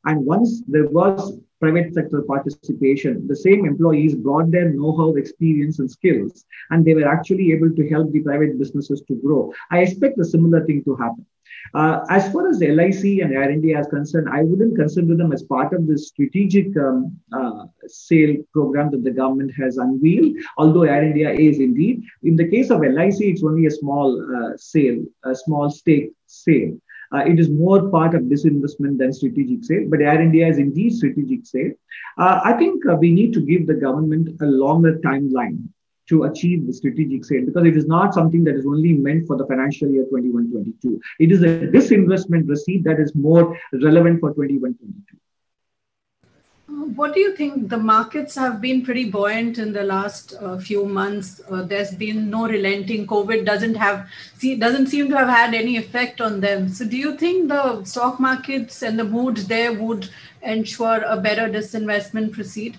And 0.05 0.25
once 0.25 0.61
there 0.67 0.87
was 0.87 1.39
private 1.59 1.93
sector 1.93 2.21
participation, 2.23 3.25
the 3.27 3.35
same 3.35 3.65
employees 3.65 4.15
brought 4.15 4.51
their 4.51 4.69
know 4.69 4.95
how, 4.97 5.15
experience, 5.15 5.79
and 5.79 5.89
skills, 5.89 6.45
and 6.71 6.83
they 6.83 6.93
were 6.93 7.07
actually 7.07 7.51
able 7.53 7.71
to 7.73 7.89
help 7.89 8.11
the 8.11 8.21
private 8.21 8.59
businesses 8.59 9.01
to 9.07 9.15
grow. 9.15 9.53
I 9.71 9.79
expect 9.79 10.19
a 10.19 10.25
similar 10.25 10.65
thing 10.65 10.83
to 10.83 10.95
happen. 10.95 11.25
Uh, 11.73 12.05
as 12.09 12.31
far 12.31 12.49
as 12.49 12.59
LIC 12.59 13.21
and 13.23 13.33
Air 13.33 13.49
India 13.49 13.79
is 13.79 13.87
concerned, 13.87 14.27
I 14.31 14.43
wouldn't 14.43 14.75
consider 14.75 15.15
them 15.15 15.31
as 15.31 15.43
part 15.43 15.73
of 15.73 15.87
the 15.87 15.97
strategic 15.97 16.75
um, 16.77 17.17
uh, 17.31 17.65
sale 17.87 18.35
program 18.51 18.91
that 18.91 19.03
the 19.03 19.11
government 19.11 19.51
has 19.57 19.77
unveiled, 19.77 20.35
although 20.57 20.83
Air 20.83 21.03
India 21.03 21.31
is 21.31 21.59
indeed. 21.59 22.03
In 22.23 22.35
the 22.35 22.47
case 22.47 22.69
of 22.69 22.81
LIC, 22.81 23.21
it's 23.21 23.43
only 23.43 23.65
a 23.65 23.71
small 23.71 24.07
uh, 24.35 24.57
sale, 24.57 25.03
a 25.23 25.33
small 25.33 25.69
stake 25.69 26.11
sale. 26.27 26.77
Uh, 27.13 27.23
it 27.25 27.39
is 27.39 27.49
more 27.49 27.89
part 27.89 28.15
of 28.15 28.23
disinvestment 28.23 28.97
than 28.97 29.13
strategic 29.13 29.63
sale, 29.63 29.85
but 29.87 30.01
Air 30.01 30.21
India 30.21 30.47
is 30.47 30.57
indeed 30.57 30.93
strategic 30.93 31.45
sale. 31.45 31.71
Uh, 32.17 32.39
I 32.43 32.53
think 32.53 32.85
uh, 32.87 32.95
we 32.95 33.11
need 33.11 33.33
to 33.33 33.41
give 33.41 33.67
the 33.67 33.75
government 33.75 34.41
a 34.41 34.45
longer 34.45 34.99
timeline 35.05 35.67
to 36.09 36.23
achieve 36.23 36.67
the 36.67 36.73
strategic 36.73 37.23
sale 37.23 37.45
because 37.45 37.65
it 37.65 37.77
is 37.77 37.85
not 37.85 38.13
something 38.13 38.43
that 38.43 38.55
is 38.55 38.65
only 38.65 38.93
meant 38.93 39.25
for 39.27 39.37
the 39.37 39.45
financial 39.45 39.89
year 39.89 40.05
21 40.09 40.51
22. 40.51 40.99
It 41.19 41.31
is 41.31 41.43
a 41.43 41.67
disinvestment 41.75 42.49
receipt 42.49 42.83
that 42.83 42.99
is 42.99 43.15
more 43.15 43.57
relevant 43.71 44.19
for 44.19 44.33
21 44.33 44.75
22. 44.75 45.17
What 46.73 47.13
do 47.13 47.19
you 47.19 47.35
think? 47.35 47.69
The 47.69 47.77
markets 47.77 48.35
have 48.35 48.59
been 48.59 48.83
pretty 48.83 49.09
buoyant 49.09 49.59
in 49.59 49.73
the 49.73 49.83
last 49.83 50.33
uh, 50.41 50.57
few 50.57 50.85
months. 50.85 51.39
Uh, 51.49 51.61
there's 51.61 51.93
been 51.93 52.31
no 52.31 52.47
relenting. 52.47 53.05
COVID 53.05 53.45
doesn't 53.45 53.75
have 53.75 54.09
see 54.37 54.55
doesn't 54.55 54.87
seem 54.87 55.09
to 55.09 55.17
have 55.17 55.29
had 55.29 55.53
any 55.53 55.77
effect 55.77 56.19
on 56.19 56.39
them. 56.39 56.67
So, 56.69 56.85
do 56.85 56.97
you 56.97 57.15
think 57.15 57.49
the 57.49 57.83
stock 57.83 58.19
markets 58.19 58.81
and 58.81 58.97
the 58.97 59.03
mood 59.03 59.37
there 59.37 59.73
would 59.73 60.09
ensure 60.41 61.03
a 61.03 61.17
better 61.17 61.47
disinvestment 61.47 62.31
proceed? 62.31 62.77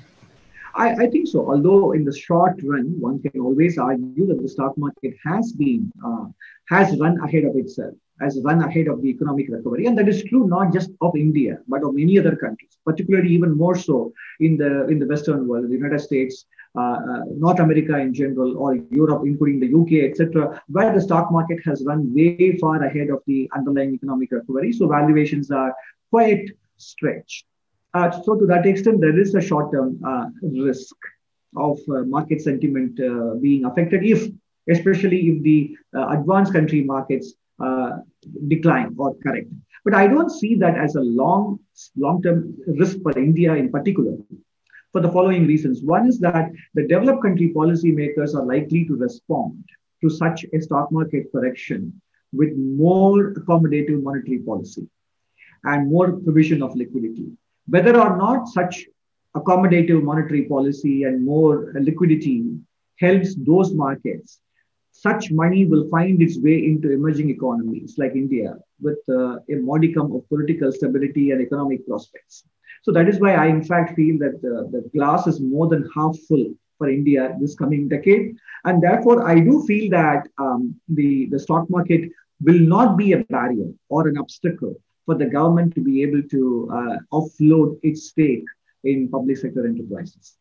I, 0.75 0.91
I, 1.05 1.07
think 1.07 1.29
so. 1.29 1.49
Although 1.49 1.93
in 1.93 2.05
the 2.05 2.17
short 2.17 2.61
run, 2.65 3.01
one 3.01 3.23
can 3.23 3.41
always 3.41 3.79
argue 3.79 4.27
that 4.27 4.43
the 4.43 4.49
stock 4.49 4.77
market 4.77 5.15
has 5.25 5.53
been 5.53 5.93
uh, 6.05 6.27
has 6.69 6.99
run 6.99 7.21
ahead 7.21 7.45
of 7.45 7.57
itself, 7.57 7.95
has 8.21 8.41
run 8.45 8.63
ahead 8.63 8.89
of 8.89 9.03
the 9.03 9.09
economic 9.09 9.49
recovery, 9.49 9.87
and 9.87 9.99
that 9.99 10.09
is 10.09 10.23
true 10.25 10.47
not 10.47 10.73
just 10.73 10.91
of 11.01 11.17
India 11.17 11.59
but 11.69 11.83
of 11.83 11.95
many 11.95 12.19
other 12.19 12.37
countries, 12.37 12.79
particularly 12.85 13.31
even 13.31 13.57
more 13.57 13.77
so 13.77 14.13
in 14.41 14.57
the 14.57 14.87
in 14.89 14.99
the 14.99 15.07
Western 15.07 15.47
world, 15.49 15.69
the 15.69 15.75
United 15.75 16.01
States, 16.01 16.47
uh, 16.77 16.99
uh, 17.11 17.21
North 17.31 17.61
America 17.61 17.97
in 17.99 18.13
general, 18.13 18.59
or 18.59 18.75
Europe, 18.91 19.23
including 19.25 19.61
the 19.61 19.73
UK, 19.81 20.11
etc., 20.11 20.61
where 20.69 20.93
the 20.93 21.01
stock 21.01 21.31
market 21.31 21.61
has 21.65 21.85
run 21.87 22.13
way 22.13 22.57
far 22.59 22.83
ahead 22.83 23.11
of 23.11 23.21
the 23.29 23.49
underlying 23.55 23.95
economic 23.95 24.33
recovery. 24.33 24.73
So 24.73 24.89
valuations 24.89 25.53
are 25.53 25.73
quite 26.11 26.51
stretched. 26.77 27.47
Uh, 27.95 28.11
so 28.23 28.35
to 28.35 28.47
that 28.47 28.67
extent, 28.67 29.01
there 29.01 29.17
is 29.17 29.37
a 29.37 29.41
short-term 29.41 30.01
uh, 30.05 30.27
risk 30.43 30.97
of 31.57 31.79
uh, 31.89 32.03
market 32.03 32.43
sentiment 32.43 32.99
uh, 32.99 33.35
being 33.41 33.65
affected 33.65 34.03
if, 34.03 34.29
especially 34.69 35.29
if 35.29 35.43
the 35.45 35.77
advanced 35.93 36.53
country 36.53 36.83
markets 36.83 37.35
uh, 37.61 37.99
decline 38.49 38.95
or 38.99 39.15
correct. 39.17 39.49
But 39.85 39.95
I 39.95 40.07
don't 40.07 40.31
see 40.31 40.55
that 40.57 40.77
as 40.79 40.95
a 40.95 41.01
long, 41.01 41.61
long-term 41.97 42.55
risk 42.67 42.99
for 43.03 43.17
India 43.19 43.55
in 43.55 43.71
particular 43.71 44.17
for 44.93 45.01
the 45.01 45.11
following 45.11 45.47
reasons. 45.47 45.83
One 45.83 46.07
is 46.07 46.19
that 46.21 46.51
the 46.75 46.87
developed 46.87 47.23
country 47.23 47.53
policymakers 47.55 48.35
are 48.35 48.47
likely 48.47 48.87
to 48.87 48.97
respond 48.97 49.65
to 50.03 50.09
such 50.09 50.47
a 50.53 50.61
stock 50.61 50.91
market 50.91 51.31
correction 51.33 52.01
with 52.33 52.57
more 52.57 53.35
accommodative 53.35 54.03
monetary 54.03 54.39
policy 54.39 54.89
and 55.65 55.91
more 55.91 56.13
provision 56.13 56.63
of 56.63 56.75
liquidity 56.77 57.27
whether 57.67 57.99
or 57.99 58.17
not 58.17 58.49
such 58.49 58.87
accommodative 59.37 60.03
monetary 60.03 60.45
policy 60.45 61.05
and 61.05 61.25
more 61.25 61.73
liquidity 61.75 62.45
helps 62.99 63.35
those 63.35 63.75
markets, 63.75 64.41
such 64.95 65.33
money 65.33 65.67
will 65.67 65.89
find 65.89 66.23
its 66.23 66.39
way 66.39 66.65
into 66.65 66.93
emerging 66.93 67.29
economies 67.29 67.97
like 67.99 68.13
India 68.15 68.57
with 68.81 69.01
uh, 69.09 69.37
a 69.51 69.57
modicum 69.71 70.13
of 70.13 70.27
political 70.29 70.71
stability 70.71 71.33
and 71.33 71.43
economic 71.43 71.87
prospects. 71.87 72.45
So 72.83 72.93
that 72.93 73.09
is 73.09 73.19
why 73.19 73.35
I, 73.35 73.47
in 73.47 73.63
fact, 73.65 73.97
feel 73.97 74.19
that 74.19 74.41
the, 74.41 74.69
the 74.71 74.89
glass 74.97 75.27
is 75.27 75.41
more 75.41 75.67
than 75.67 75.89
half 75.95 76.17
full 76.29 76.47
for 76.79 76.89
India 76.89 77.37
this 77.41 77.57
coming 77.57 77.89
decade. 77.89 78.37
And 78.65 78.81
therefore, 78.81 79.29
I 79.29 79.41
do 79.41 79.65
feel 79.67 79.91
that 79.91 80.29
um, 80.39 80.75
the, 80.89 81.27
the 81.27 81.41
stock 81.41 81.69
market 81.71 82.11
will 82.41 82.61
not 82.61 82.97
be 82.97 83.13
a 83.13 83.25
barrier 83.25 83.71
or 83.89 84.07
an 84.07 84.17
obstacle 84.17 84.75
for 85.07 85.17
the 85.17 85.27
government 85.27 85.75
to 85.75 85.81
be 85.81 86.03
able 86.03 86.23
to 86.23 86.71
uh, 86.73 86.97
offload 87.13 87.81
its 87.83 88.09
stake 88.11 88.45
in 88.85 89.09
public 89.09 89.39
sector 89.39 89.67
enterprises. 89.67 90.37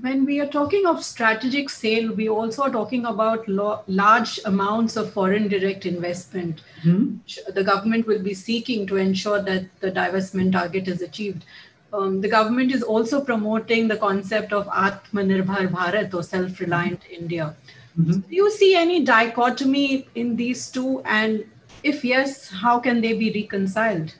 When 0.00 0.24
we 0.24 0.40
are 0.40 0.46
talking 0.46 0.86
of 0.86 1.04
strategic 1.04 1.70
sale, 1.70 2.12
we 2.12 2.28
also 2.28 2.62
are 2.62 2.70
talking 2.70 3.06
about 3.06 3.46
lo- 3.46 3.82
large 3.86 4.40
amounts 4.44 4.96
of 4.96 5.12
foreign 5.12 5.46
direct 5.46 5.86
investment. 5.86 6.62
Mm-hmm. 6.82 7.52
The 7.52 7.62
government 7.62 8.06
will 8.06 8.22
be 8.22 8.34
seeking 8.34 8.86
to 8.88 8.96
ensure 8.96 9.40
that 9.42 9.66
the 9.80 9.92
divestment 9.92 10.52
target 10.52 10.88
is 10.88 11.00
achieved. 11.00 11.44
Um, 11.92 12.20
the 12.20 12.28
government 12.28 12.72
is 12.72 12.82
also 12.82 13.24
promoting 13.24 13.86
the 13.86 13.96
concept 13.96 14.52
of 14.52 14.66
Atmanirbhar 14.66 15.68
Bharat 15.68 16.12
or 16.12 16.24
self 16.24 16.58
reliant 16.58 17.00
mm-hmm. 17.02 17.22
India. 17.22 17.56
Mm-hmm. 17.98 18.20
Do 18.20 18.34
you 18.34 18.50
see 18.50 18.74
any 18.74 19.04
dichotomy 19.04 20.08
in 20.16 20.34
these 20.34 20.70
two? 20.70 21.02
And 21.04 21.44
if 21.84 22.04
yes, 22.04 22.48
how 22.50 22.80
can 22.80 23.00
they 23.00 23.12
be 23.12 23.32
reconciled? 23.32 24.12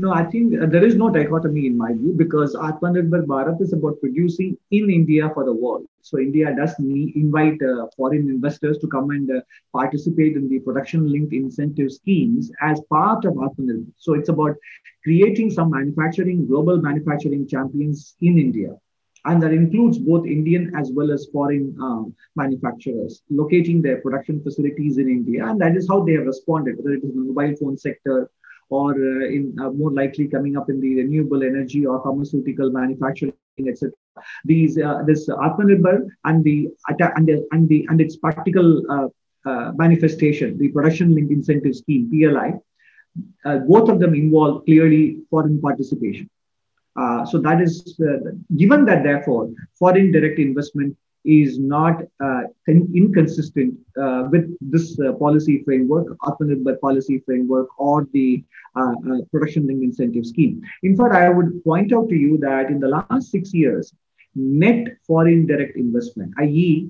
No, 0.00 0.12
I 0.12 0.24
think 0.24 0.54
uh, 0.54 0.66
there 0.66 0.84
is 0.84 0.94
no 0.94 1.10
dichotomy 1.10 1.66
in 1.66 1.76
my 1.76 1.92
view 1.92 2.14
because 2.16 2.54
Atmanirbhar 2.54 3.26
Bharat 3.26 3.60
is 3.60 3.72
about 3.72 4.00
producing 4.00 4.56
in 4.70 4.90
India 4.90 5.28
for 5.34 5.44
the 5.44 5.52
world. 5.52 5.86
So 6.02 6.20
India 6.20 6.54
does 6.54 6.72
need, 6.78 7.16
invite 7.16 7.60
uh, 7.60 7.86
foreign 7.96 8.30
investors 8.30 8.78
to 8.78 8.86
come 8.86 9.10
and 9.10 9.28
uh, 9.28 9.40
participate 9.72 10.36
in 10.36 10.48
the 10.48 10.60
production-linked 10.60 11.32
incentive 11.32 11.90
schemes 11.90 12.52
as 12.62 12.80
part 12.88 13.24
of 13.24 13.34
Atmanirbhar. 13.34 13.90
So 13.96 14.14
it's 14.14 14.28
about 14.28 14.54
creating 15.02 15.50
some 15.50 15.70
manufacturing, 15.70 16.46
global 16.46 16.80
manufacturing 16.80 17.48
champions 17.48 18.14
in 18.20 18.38
India. 18.38 18.76
And 19.24 19.42
that 19.42 19.52
includes 19.52 19.98
both 19.98 20.26
Indian 20.26 20.72
as 20.76 20.92
well 20.92 21.10
as 21.10 21.26
foreign 21.32 21.76
uh, 21.82 22.04
manufacturers 22.36 23.22
locating 23.30 23.82
their 23.82 24.00
production 24.00 24.40
facilities 24.44 24.96
in 24.98 25.08
India. 25.08 25.44
And 25.44 25.60
that 25.60 25.76
is 25.76 25.88
how 25.88 26.04
they 26.04 26.12
have 26.12 26.26
responded, 26.26 26.76
whether 26.76 26.94
it 26.94 27.02
is 27.02 27.12
the 27.12 27.20
mobile 27.20 27.56
phone 27.56 27.76
sector, 27.76 28.30
or 28.70 28.92
uh, 28.92 29.26
in 29.26 29.56
uh, 29.60 29.70
more 29.70 29.92
likely 29.92 30.28
coming 30.28 30.56
up 30.56 30.68
in 30.68 30.80
the 30.80 30.96
renewable 30.96 31.42
energy 31.42 31.86
or 31.86 32.02
pharmaceutical 32.02 32.70
manufacturing, 32.70 33.32
etc. 33.66 33.92
These 34.44 34.78
uh, 34.78 35.02
this 35.06 35.28
Atmanirbhar 35.28 36.06
and 36.24 36.44
the 36.44 36.68
and 36.86 37.26
the 37.26 37.46
and 37.52 37.68
the 37.68 37.86
and 37.88 38.00
its 38.00 38.16
practical 38.16 39.10
manifestation, 39.76 40.58
the 40.58 40.68
production 40.68 41.14
linked 41.14 41.32
incentive 41.32 41.74
scheme 41.74 42.10
(PLI), 42.10 42.52
both 43.66 43.88
of 43.88 44.00
them 44.00 44.14
involve 44.14 44.64
clearly 44.66 45.20
foreign 45.30 45.60
participation. 45.60 46.28
Uh, 46.98 47.24
so 47.24 47.38
that 47.38 47.60
is 47.60 47.98
uh, 48.00 48.30
given 48.56 48.84
that 48.84 49.04
therefore 49.04 49.50
foreign 49.78 50.10
direct 50.10 50.38
investment 50.38 50.96
is 51.28 51.58
not 51.58 52.02
uh, 52.24 52.42
inconsistent 52.68 53.74
uh, 54.00 54.28
with 54.30 54.46
this 54.60 54.98
uh, 55.00 55.12
policy 55.12 55.62
framework, 55.64 56.06
Atmanirbhar 56.22 56.80
policy 56.80 57.18
framework, 57.26 57.68
or 57.78 58.08
the 58.14 58.42
uh, 58.76 58.92
uh, 59.10 59.18
production 59.30 59.66
linked 59.66 59.84
incentive 59.84 60.24
scheme. 60.24 60.62
In 60.82 60.96
fact, 60.96 61.14
I 61.14 61.28
would 61.28 61.62
point 61.64 61.92
out 61.92 62.08
to 62.08 62.14
you 62.14 62.38
that 62.38 62.70
in 62.70 62.80
the 62.80 62.88
last 62.88 63.30
six 63.30 63.52
years, 63.52 63.92
net 64.34 64.86
foreign 65.06 65.46
direct 65.46 65.76
investment, 65.76 66.32
i.e., 66.38 66.88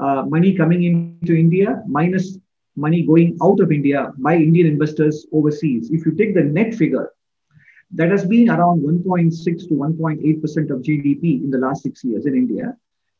uh, 0.00 0.22
money 0.26 0.54
coming 0.54 0.84
into 0.84 1.34
India 1.34 1.82
minus 1.86 2.38
money 2.76 3.02
going 3.02 3.36
out 3.42 3.58
of 3.60 3.72
India 3.72 4.12
by 4.18 4.36
Indian 4.36 4.66
investors 4.66 5.26
overseas, 5.32 5.90
if 5.90 6.04
you 6.06 6.12
take 6.12 6.34
the 6.34 6.42
net 6.42 6.74
figure, 6.74 7.10
that 7.92 8.10
has 8.10 8.24
been 8.26 8.50
around 8.50 8.82
1.6 8.82 9.32
to 9.68 9.74
1.8% 9.74 10.70
of 10.70 10.82
GDP 10.82 11.42
in 11.42 11.50
the 11.50 11.58
last 11.58 11.82
six 11.82 12.04
years 12.04 12.26
in 12.26 12.34
India. 12.34 12.76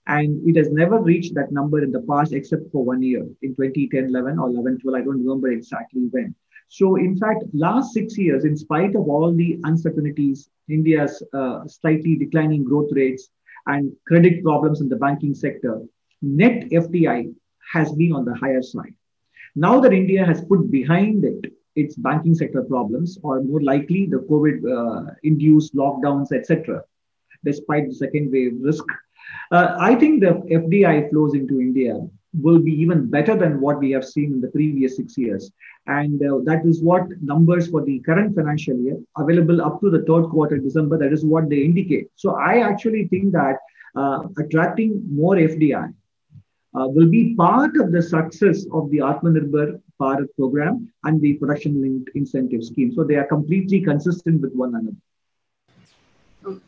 And 0.09 0.41
it 0.49 0.57
has 0.57 0.73
never 0.73 0.99
reached 0.99 1.35
that 1.35 1.53
number 1.53 1.83
in 1.83 1.93
the 1.93 2.01
past 2.03 2.33
except 2.33 2.63
for 2.73 2.85
one 2.85 3.03
year 3.03 3.27
in 3.43 3.55
2010, 3.55 4.07
11 4.07 4.39
or 4.39 4.49
11, 4.49 4.81
12. 4.81 4.95
I 4.95 5.05
don't 5.05 5.23
remember 5.23 5.49
exactly 5.49 6.09
when. 6.11 6.35
So, 6.69 6.97
in 6.97 7.19
fact, 7.19 7.45
last 7.53 7.93
six 7.93 8.17
years, 8.19 8.45
in 8.45 8.57
spite 8.57 8.95
of 8.95 9.09
all 9.09 9.35
the 9.35 9.59
uncertainties, 9.65 10.51
India's 10.69 11.23
uh, 11.33 11.67
slightly 11.67 12.17
declining 12.17 12.65
growth 12.65 12.91
rates 12.93 13.29
and 13.67 13.93
credit 14.07 14.43
problems 14.43 14.81
in 14.81 14.89
the 14.89 14.97
banking 14.97 15.35
sector, 15.35 15.83
net 16.23 16.69
FDI 16.71 17.35
has 17.73 17.93
been 17.93 18.13
on 18.13 18.25
the 18.25 18.35
higher 18.35 18.63
side. 18.63 18.95
Now 19.55 19.81
that 19.81 19.93
India 19.93 20.25
has 20.25 20.45
put 20.45 20.71
behind 20.71 21.25
it 21.25 21.53
its 21.77 21.97
banking 21.97 22.35
sector 22.35 22.63
problems, 22.63 23.19
or 23.23 23.43
more 23.43 23.63
likely 23.63 24.07
the 24.07 24.19
COVID 24.19 24.57
uh, 24.67 25.15
induced 25.23 25.75
lockdowns, 25.77 26.33
etc., 26.33 26.83
despite 27.45 27.87
the 27.89 27.95
second 27.95 28.33
wave 28.33 28.57
risk 28.61 28.85
uh, 29.51 29.77
I 29.79 29.95
think 29.95 30.21
the 30.21 30.43
FDI 30.51 31.11
flows 31.11 31.35
into 31.35 31.61
India 31.61 32.01
will 32.35 32.59
be 32.59 32.73
even 32.73 33.09
better 33.09 33.37
than 33.37 33.61
what 33.61 33.79
we 33.79 33.91
have 33.93 34.05
seen 34.05 34.33
in 34.35 34.41
the 34.41 34.49
previous 34.49 34.97
six 34.97 35.17
years. 35.17 35.51
And 35.87 36.23
uh, 36.23 36.41
that 36.45 36.67
is 36.67 36.83
what 36.83 37.05
numbers 37.23 37.69
for 37.69 37.83
the 37.83 37.99
current 38.01 38.35
financial 38.35 38.77
year 38.77 38.99
available 39.17 39.63
up 39.63 39.81
to 39.81 39.91
the 39.91 40.03
third 40.03 40.29
quarter 40.29 40.59
December, 40.59 40.99
that 40.99 41.13
is 41.13 41.25
what 41.25 41.49
they 41.49 41.63
indicate. 41.63 42.09
So 42.17 42.37
I 42.37 42.59
actually 42.59 43.09
think 43.09 43.33
that 43.33 43.57
uh, 43.97 44.25
attracting 44.39 45.03
more 45.11 45.37
FDI 45.37 45.95
uh, 46.75 46.87
will 46.89 47.09
be 47.09 47.35
part 47.35 47.77
of 47.77 47.91
the 47.93 48.03
success 48.03 48.67
of 48.73 48.91
the 48.91 48.99
Atmanirbhar 48.99 49.81
Bharat 50.01 50.29
program 50.37 50.93
and 51.05 51.21
the 51.21 51.35
production 51.35 51.81
linked 51.81 52.11
incentive 52.15 52.63
scheme. 52.63 52.93
So 52.93 53.05
they 53.05 53.17
are 53.17 53.27
completely 53.27 53.81
consistent 53.81 54.43
with 54.43 54.53
one 54.53 54.75
another. 54.75 54.97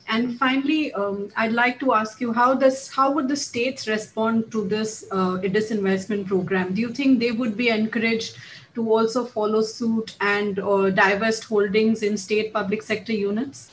And 0.09 0.39
finally, 0.39 0.93
um, 0.93 1.31
I'd 1.37 1.53
like 1.53 1.81
to 1.81 1.93
ask 1.95 2.21
you 2.21 2.33
how 2.33 2.55
this 2.55 2.89
how 2.89 3.13
would 3.13 3.29
the 3.29 3.37
states 3.37 3.89
respond 3.89 4.51
to 4.53 4.65
this 4.65 5.05
uh, 5.11 5.39
disinvestment 5.57 6.27
program? 6.27 6.75
Do 6.75 6.81
you 6.81 6.91
think 6.91 7.21
they 7.21 7.33
would 7.33 7.57
be 7.57 7.69
encouraged 7.69 8.39
to 8.75 8.91
also 8.93 9.25
follow 9.25 9.63
suit 9.63 10.17
and 10.21 10.59
uh, 10.59 10.91
divest 10.91 11.45
holdings 11.45 12.03
in 12.03 12.17
state 12.17 12.53
public 12.53 12.83
sector 12.83 13.13
units? 13.13 13.71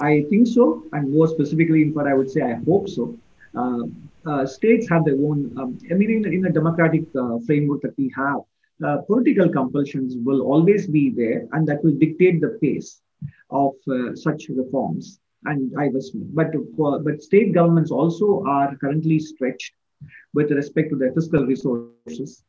I 0.00 0.24
think 0.30 0.46
so, 0.46 0.84
and 0.92 1.12
more 1.12 1.28
specifically, 1.28 1.82
in 1.82 1.94
fact, 1.94 2.08
I 2.08 2.14
would 2.14 2.30
say 2.30 2.42
I 2.42 2.54
hope 2.66 2.88
so. 2.88 3.18
Uh, 3.54 3.82
uh, 4.26 4.46
states 4.46 4.88
have 4.88 5.04
their 5.04 5.14
own. 5.14 5.52
Um, 5.58 5.78
I 5.90 5.94
mean, 5.94 6.10
in, 6.10 6.32
in 6.32 6.46
a 6.46 6.52
democratic 6.52 7.04
uh, 7.16 7.38
framework 7.46 7.82
that 7.82 7.96
we 7.98 8.12
have, 8.16 8.40
uh, 8.86 8.98
political 9.06 9.48
compulsions 9.48 10.16
will 10.16 10.42
always 10.42 10.86
be 10.86 11.10
there, 11.10 11.46
and 11.52 11.66
that 11.68 11.84
will 11.84 11.92
dictate 11.92 12.40
the 12.40 12.58
pace 12.62 13.00
of 13.50 13.72
uh, 13.90 14.14
such 14.14 14.48
reforms 14.48 15.20
and 15.44 15.70
divestment. 15.72 16.34
But, 16.34 16.48
but 17.04 17.22
state 17.22 17.52
governments 17.54 17.90
also 17.90 18.44
are 18.46 18.76
currently 18.76 19.18
stretched 19.18 19.72
with 20.34 20.50
respect 20.50 20.90
to 20.90 20.96
their 20.96 21.12
fiscal 21.12 21.44
resources. 21.44 22.42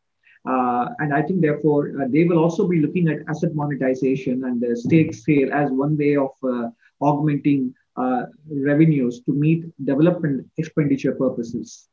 Uh, 0.47 0.88
and 0.99 1.13
I 1.13 1.21
think, 1.21 1.41
therefore, 1.41 1.93
uh, 2.01 2.08
they 2.10 2.23
will 2.23 2.39
also 2.39 2.67
be 2.67 2.80
looking 2.80 3.08
at 3.10 3.19
asset 3.30 3.54
monetization 3.54 4.43
and 4.45 4.60
the 4.60 4.75
stake 4.75 5.13
sale 5.13 5.54
as 5.54 5.69
one 5.71 5.95
way 5.97 6.15
of 6.15 6.32
uh, 6.43 6.69
augmenting 6.99 7.73
uh, 7.95 8.23
revenues 8.49 9.21
to 9.25 9.34
meet 9.34 9.65
development 9.86 10.47
expenditure 10.58 11.13
purposes. 11.13 11.89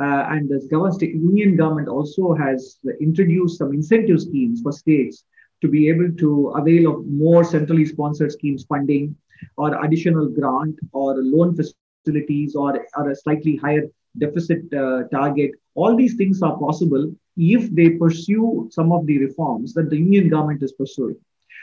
Uh, 0.00 0.26
and 0.30 0.48
the 0.48 0.66
government, 0.70 1.02
union 1.02 1.56
government 1.56 1.88
also 1.88 2.32
has 2.34 2.78
introduced 3.00 3.58
some 3.58 3.72
incentive 3.72 4.20
schemes 4.20 4.60
for 4.62 4.72
states 4.72 5.24
to 5.60 5.68
be 5.68 5.88
able 5.88 6.10
to 6.16 6.50
avail 6.56 6.92
of 6.92 7.06
more 7.06 7.44
centrally 7.44 7.84
sponsored 7.84 8.32
schemes 8.32 8.64
funding 8.64 9.14
or 9.56 9.84
additional 9.84 10.28
grant 10.28 10.78
or 10.92 11.14
loan 11.16 11.56
facilities 11.56 12.54
or, 12.54 12.86
or 12.96 13.10
a 13.10 13.16
slightly 13.16 13.56
higher 13.56 13.82
deficit 14.18 14.72
uh, 14.74 15.04
target. 15.12 15.52
All 15.74 15.96
these 15.96 16.16
things 16.16 16.42
are 16.42 16.58
possible 16.58 17.12
if 17.36 17.70
they 17.74 17.90
pursue 17.90 18.68
some 18.72 18.92
of 18.92 19.06
the 19.06 19.18
reforms 19.18 19.72
that 19.74 19.90
the 19.90 19.96
union 19.96 20.28
government 20.28 20.62
is 20.62 20.72
pursuing. 20.72 21.16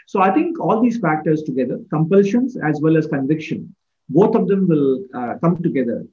So 0.07 0.21
I 0.21 0.33
think 0.33 0.59
all 0.59 0.81
these 0.81 0.99
factors 0.99 1.43
together, 1.43 1.79
compulsions 1.89 2.57
as 2.57 2.79
well 2.81 2.95
as 2.97 3.07
conviction, 3.07 3.75
both 4.09 4.35
of 4.35 4.47
them 4.47 4.67
will 4.67 5.03
uh, 5.13 5.35
come 5.43 5.61
together 5.61 6.05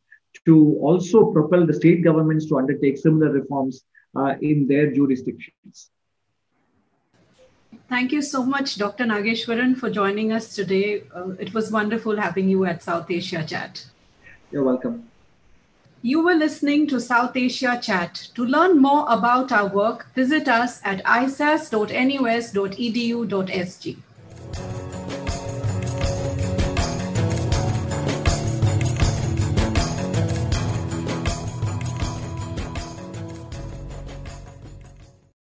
to 0.46 0.76
also 0.82 1.30
propel 1.30 1.64
the 1.64 1.72
state 1.72 2.02
governments 2.02 2.46
to 2.46 2.58
undertake 2.58 2.98
similar 2.98 3.30
reforms 3.30 3.84
uh, 4.16 4.34
in 4.40 4.66
their 4.66 4.92
jurisdictions. 4.92 5.90
Thank 7.88 8.12
you 8.12 8.22
so 8.22 8.44
much, 8.44 8.76
Dr. 8.76 9.04
Nageswaran, 9.04 9.76
for 9.76 9.90
joining 9.90 10.32
us 10.32 10.54
today. 10.54 11.02
Uh, 11.14 11.30
it 11.38 11.54
was 11.54 11.70
wonderful 11.70 12.16
having 12.16 12.48
you 12.48 12.64
at 12.64 12.82
South 12.82 13.10
Asia 13.10 13.44
Chat. 13.44 13.84
You're 14.50 14.64
welcome. 14.64 15.08
You 16.02 16.22
were 16.22 16.34
listening 16.34 16.86
to 16.88 17.00
South 17.00 17.34
Asia 17.34 17.78
Chat. 17.82 18.28
To 18.34 18.44
learn 18.44 18.78
more 18.78 19.06
about 19.08 19.52
our 19.52 19.68
work, 19.68 20.06
visit 20.14 20.48
us 20.48 20.80
at 20.84 21.02
isas.nus.edu.sg. 21.04 21.74